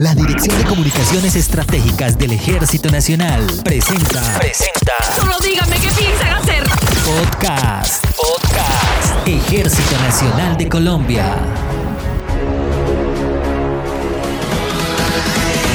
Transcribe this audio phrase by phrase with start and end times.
[0.00, 4.38] La Dirección de Comunicaciones Estratégicas del Ejército Nacional presenta.
[4.38, 4.94] Presenta.
[5.14, 6.64] Solo díganme qué piensan hacer.
[7.04, 8.06] Podcast.
[8.16, 9.28] Podcast.
[9.28, 11.36] Ejército Nacional de Colombia.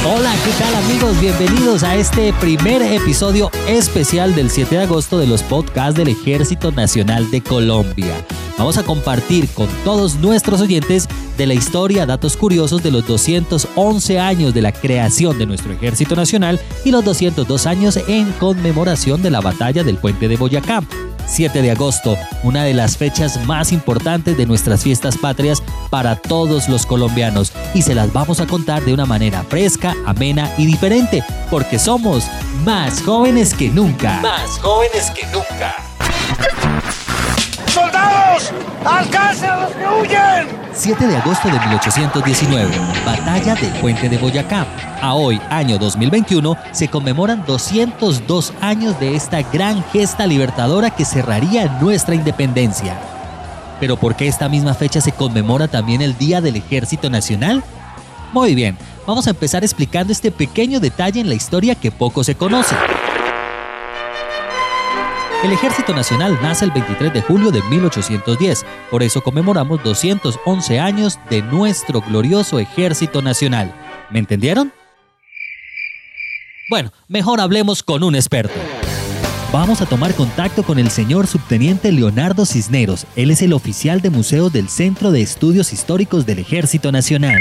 [0.07, 1.21] Hola, ¿qué tal amigos?
[1.21, 6.71] Bienvenidos a este primer episodio especial del 7 de agosto de los podcasts del Ejército
[6.71, 8.15] Nacional de Colombia.
[8.57, 11.07] Vamos a compartir con todos nuestros oyentes
[11.37, 16.15] de la historia, datos curiosos de los 211 años de la creación de nuestro Ejército
[16.15, 20.83] Nacional y los 202 años en conmemoración de la batalla del Puente de Boyacá.
[21.27, 26.69] 7 de agosto, una de las fechas más importantes de nuestras fiestas patrias para todos
[26.69, 31.23] los colombianos y se las vamos a contar de una manera fresca, amena y diferente,
[31.49, 32.25] porque somos
[32.63, 34.19] más jóvenes que nunca.
[34.21, 35.75] Más jóvenes que nunca.
[38.39, 38.51] ¡Soldados!
[38.85, 40.65] ¡Alcancen a los que huyen!
[40.73, 42.71] 7 de agosto de 1819,
[43.05, 44.65] Batalla del Puente de Boyacá.
[45.01, 51.77] A hoy, año 2021, se conmemoran 202 años de esta gran gesta libertadora que cerraría
[51.81, 52.99] nuestra independencia.
[53.79, 57.63] Pero ¿por qué esta misma fecha se conmemora también el Día del Ejército Nacional?
[58.33, 62.35] Muy bien, vamos a empezar explicando este pequeño detalle en la historia que poco se
[62.35, 62.75] conoce.
[65.43, 71.19] El Ejército Nacional nace el 23 de julio de 1810, por eso conmemoramos 211 años
[71.29, 73.73] de nuestro glorioso Ejército Nacional.
[74.09, 74.73] ¿Me entendieron?
[76.69, 78.55] Bueno, mejor hablemos con un experto.
[79.51, 83.05] Vamos a tomar contacto con el señor subteniente Leonardo Cisneros.
[83.15, 87.39] Él es el oficial de museo del Centro de Estudios Históricos del Ejército Nacional.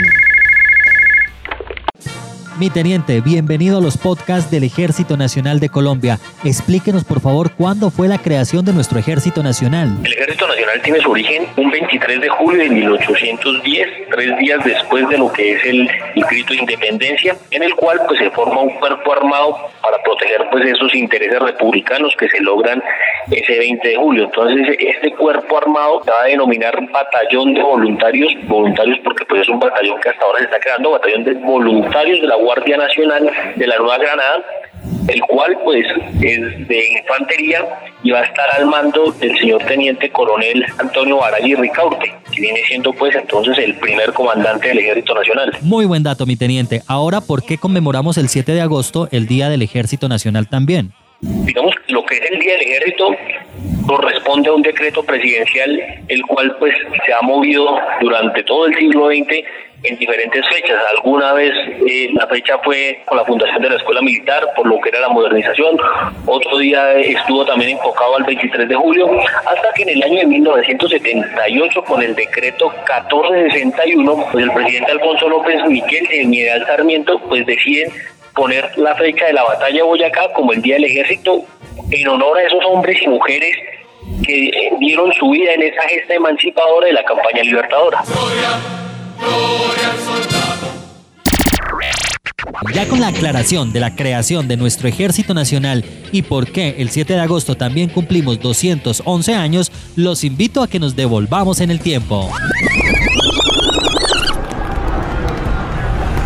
[2.56, 6.20] Mi teniente, bienvenido a los podcasts del Ejército Nacional de Colombia.
[6.44, 9.90] Explíquenos por favor cuándo fue la creación de nuestro Ejército Nacional.
[10.04, 15.08] El Ejército Nacional tiene su origen un 23 de julio de 1810, tres días después
[15.08, 18.78] de lo que es el, el de independencia, en el cual pues se forma un
[18.78, 22.80] cuerpo armado para proteger pues esos intereses republicanos que se logran
[23.30, 24.24] ese 20 de julio.
[24.24, 29.48] Entonces este cuerpo armado se va a denominar batallón de voluntarios, voluntarios porque pues es
[29.48, 33.30] un batallón que hasta ahora se está creando, batallón de voluntarios de la Guardia Nacional
[33.56, 34.44] de la Nueva Granada,
[35.08, 35.86] el cual pues
[36.20, 37.64] es de infantería
[38.02, 42.60] y va a estar al mando del señor teniente coronel Antonio Baragui Ricaurte, que viene
[42.66, 45.52] siendo pues entonces el primer comandante del Ejército Nacional.
[45.62, 46.82] Muy buen dato, mi teniente.
[46.86, 50.92] Ahora, ¿por qué conmemoramos el 7 de agosto, el Día del Ejército Nacional también?
[51.44, 53.16] Digamos, lo que es el Día del Ejército
[53.86, 56.74] corresponde a un decreto presidencial, el cual pues
[57.04, 59.44] se ha movido durante todo el siglo XX
[59.84, 60.76] en diferentes fechas.
[60.96, 61.52] Alguna vez
[61.86, 65.00] eh, la fecha fue con la fundación de la Escuela Militar, por lo que era
[65.00, 65.76] la modernización.
[66.26, 69.08] Otro día estuvo también enfocado al 23 de julio,
[69.46, 75.28] hasta que en el año de 1978, con el decreto 1461, pues el presidente Alfonso
[75.28, 77.90] López Miquel y el Miguel Sarmiento, pues deciden
[78.34, 81.44] poner la fecha de la batalla de Boyacá como el Día del Ejército
[81.90, 83.56] en honor a esos hombres y mujeres
[84.26, 88.02] que dieron su vida en esa gesta emancipadora de la campaña libertadora.
[92.72, 96.90] Ya con la aclaración de la creación de nuestro Ejército Nacional y por qué el
[96.90, 101.80] 7 de agosto también cumplimos 211 años, los invito a que nos devolvamos en el
[101.80, 102.30] tiempo.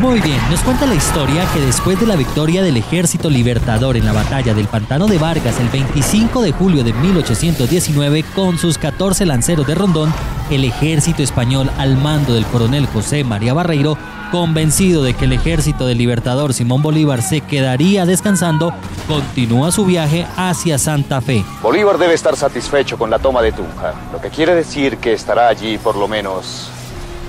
[0.01, 4.07] Muy bien, nos cuenta la historia que después de la victoria del Ejército Libertador en
[4.07, 9.27] la batalla del Pantano de Vargas el 25 de julio de 1819 con sus 14
[9.27, 10.15] lanceros de Rondón,
[10.51, 13.99] el ejército español al mando del coronel José María Barreiro,
[14.31, 18.73] convencido de que el ejército del Libertador Simón Bolívar se quedaría descansando,
[19.09, 21.45] continúa su viaje hacia Santa Fe.
[21.61, 25.49] Bolívar debe estar satisfecho con la toma de Tunja, lo que quiere decir que estará
[25.49, 26.71] allí por lo menos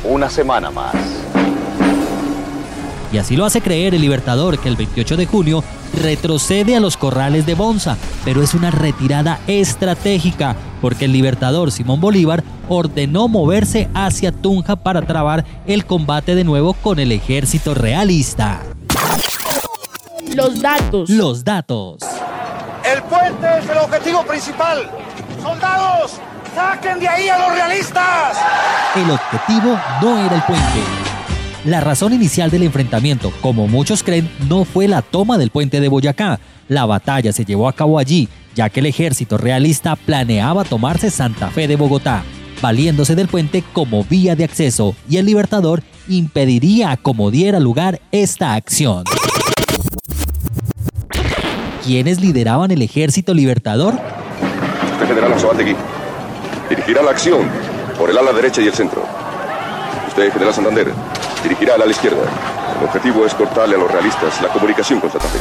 [0.03, 0.93] una semana más.
[3.11, 5.63] Y así lo hace creer el Libertador que el 28 de junio
[6.01, 11.99] retrocede a los corrales de Bonza, pero es una retirada estratégica porque el Libertador Simón
[11.99, 18.61] Bolívar ordenó moverse hacia Tunja para trabar el combate de nuevo con el ejército realista.
[20.35, 21.09] Los datos.
[21.09, 21.97] Los datos.
[22.85, 24.89] El puente es el objetivo principal.
[25.41, 26.13] ¡Soldados!
[26.55, 28.37] ¡Saquen de ahí a los realistas!
[28.95, 30.98] El objetivo no era el puente.
[31.65, 35.89] La razón inicial del enfrentamiento, como muchos creen, no fue la toma del puente de
[35.89, 36.39] Boyacá.
[36.69, 41.49] La batalla se llevó a cabo allí, ya que el ejército realista planeaba tomarse Santa
[41.49, 42.23] Fe de Bogotá,
[42.61, 48.53] valiéndose del puente como vía de acceso, y el Libertador impediría como diera lugar esta
[48.53, 49.03] acción.
[51.83, 53.95] ¿Quiénes lideraban el ejército libertador?
[54.93, 55.75] Usted, general Anzoátegui,
[56.69, 57.41] dirigirá la acción
[57.97, 59.03] por el ala derecha y el centro.
[60.07, 60.93] Usted, general Santander,
[61.43, 62.23] dirigirá al ala izquierda.
[62.79, 65.39] El objetivo es cortarle a los realistas la comunicación con Santa Fe.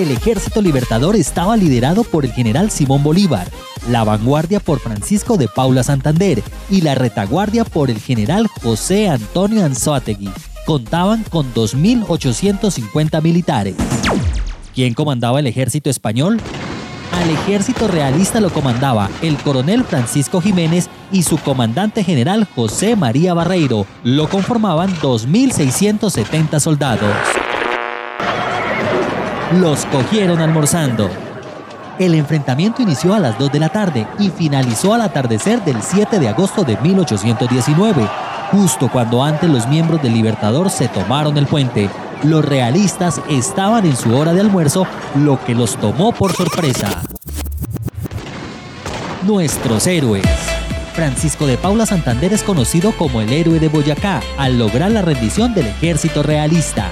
[0.00, 3.48] El ejército libertador estaba liderado por el general Simón Bolívar,
[3.88, 9.64] la vanguardia por Francisco de Paula Santander y la retaguardia por el general José Antonio
[9.64, 10.30] Anzoátegui.
[10.66, 13.74] Contaban con 2.850 militares.
[14.74, 16.40] ¿Quién comandaba el ejército español?
[17.12, 23.34] Al ejército realista lo comandaba el coronel Francisco Jiménez y su comandante general José María
[23.34, 23.86] Barreiro.
[24.04, 27.14] Lo conformaban 2.670 soldados.
[29.58, 31.08] Los cogieron almorzando.
[31.98, 36.20] El enfrentamiento inició a las 2 de la tarde y finalizó al atardecer del 7
[36.20, 38.08] de agosto de 1819,
[38.52, 41.88] justo cuando antes los miembros del Libertador se tomaron el puente.
[42.24, 47.02] Los realistas estaban en su hora de almuerzo, lo que los tomó por sorpresa.
[49.24, 50.26] Nuestros héroes.
[50.94, 55.54] Francisco de Paula Santander es conocido como el héroe de Boyacá al lograr la rendición
[55.54, 56.90] del ejército realista.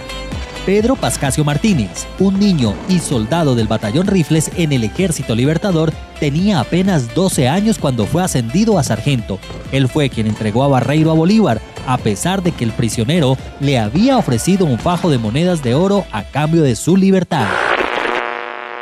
[0.64, 6.58] Pedro Pascasio Martínez, un niño y soldado del batallón Rifles en el Ejército Libertador, tenía
[6.58, 9.38] apenas 12 años cuando fue ascendido a sargento.
[9.70, 13.78] Él fue quien entregó a Barreiro a Bolívar, a pesar de que el prisionero le
[13.78, 17.46] había ofrecido un fajo de monedas de oro a cambio de su libertad.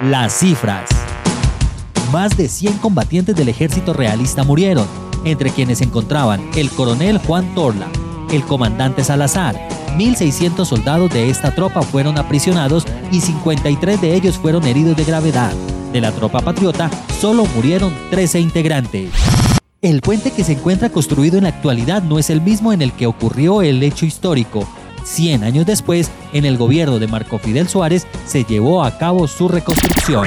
[0.01, 0.91] Las cifras.
[2.13, 4.87] Más de 100 combatientes del ejército realista murieron,
[5.25, 7.89] entre quienes se encontraban el coronel Juan Torla,
[8.31, 9.57] el comandante Salazar,
[9.97, 15.53] 1.600 soldados de esta tropa fueron aprisionados y 53 de ellos fueron heridos de gravedad.
[15.93, 16.91] De la tropa patriota,
[17.21, 19.11] solo murieron 13 integrantes.
[19.85, 22.95] El puente que se encuentra construido en la actualidad no es el mismo en el
[22.95, 24.67] que ocurrió el hecho histórico.
[25.05, 29.47] 100 años después, en el gobierno de Marco Fidel Suárez, se llevó a cabo su
[29.47, 30.27] reconstrucción.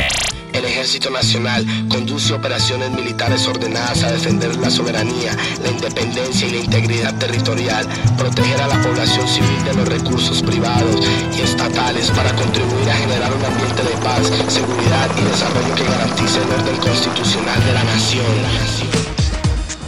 [0.54, 6.57] El Ejército Nacional conduce operaciones militares ordenadas a defender la soberanía, la independencia y la
[6.57, 11.04] integridad territorial, proteger a la población civil de los recursos privados
[11.36, 16.44] y estatales para contribuir a generar un ambiente de paz, seguridad y desarrollo que garantice
[16.44, 18.97] el orden constitucional de la nación.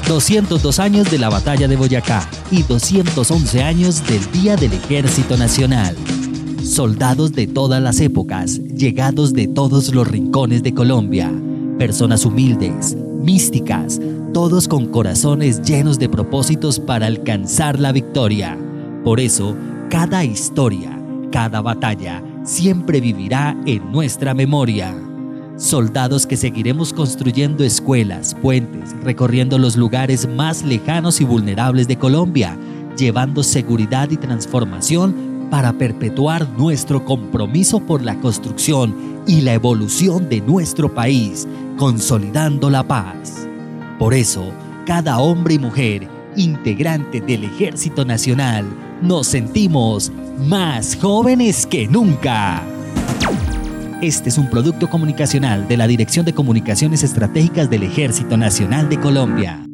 [0.10, 5.96] 202 años de la batalla de Boyacá y 211 años del Día del Ejército Nacional
[6.64, 11.32] soldados de todas las épocas, llegados de todos los rincones de Colombia,
[11.78, 14.00] personas humildes, místicas,
[14.34, 18.58] todos con corazones llenos de propósitos para alcanzar la victoria.
[19.04, 19.56] Por eso,
[19.90, 21.00] cada historia,
[21.32, 25.09] cada batalla, siempre vivirá en nuestra memoria.
[25.60, 32.58] Soldados que seguiremos construyendo escuelas, puentes, recorriendo los lugares más lejanos y vulnerables de Colombia,
[32.98, 38.96] llevando seguridad y transformación para perpetuar nuestro compromiso por la construcción
[39.28, 41.46] y la evolución de nuestro país,
[41.78, 43.46] consolidando la paz.
[44.00, 44.54] Por eso,
[44.86, 46.08] cada hombre y mujer,
[46.38, 48.66] integrante del Ejército Nacional,
[49.02, 50.10] nos sentimos
[50.48, 52.64] más jóvenes que nunca.
[54.01, 58.98] Este es un producto comunicacional de la Dirección de Comunicaciones Estratégicas del Ejército Nacional de
[58.98, 59.69] Colombia.